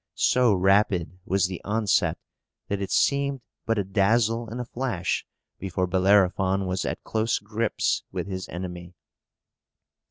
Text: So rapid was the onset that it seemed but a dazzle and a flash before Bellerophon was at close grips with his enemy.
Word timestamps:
So 0.15 0.55
rapid 0.55 1.19
was 1.25 1.45
the 1.45 1.61
onset 1.63 2.17
that 2.69 2.81
it 2.81 2.89
seemed 2.89 3.41
but 3.67 3.77
a 3.77 3.83
dazzle 3.83 4.49
and 4.49 4.59
a 4.59 4.65
flash 4.65 5.27
before 5.59 5.85
Bellerophon 5.85 6.65
was 6.65 6.85
at 6.85 7.03
close 7.03 7.37
grips 7.37 8.01
with 8.11 8.25
his 8.25 8.49
enemy. 8.49 8.95